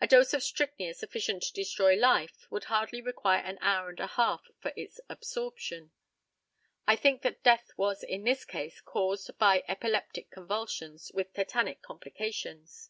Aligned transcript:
A 0.00 0.06
dose 0.06 0.32
of 0.32 0.42
strychnia 0.42 0.94
sufficient 0.94 1.42
to 1.42 1.52
destroy 1.52 1.94
life 1.94 2.46
would 2.50 2.64
hardly 2.72 3.02
require 3.02 3.42
an 3.42 3.58
hour 3.60 3.90
and 3.90 4.00
a 4.00 4.06
half 4.06 4.46
for 4.58 4.72
its 4.74 5.00
absorption. 5.10 5.90
I 6.86 6.96
think 6.96 7.20
that 7.20 7.42
death 7.42 7.70
was 7.76 8.02
in 8.02 8.24
this 8.24 8.46
case 8.46 8.80
caused 8.80 9.36
by 9.36 9.62
epileptic 9.68 10.30
convulsions 10.30 11.10
with 11.12 11.34
tetanic 11.34 11.82
complications. 11.82 12.88